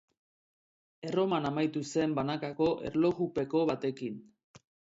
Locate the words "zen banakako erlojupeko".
1.93-3.65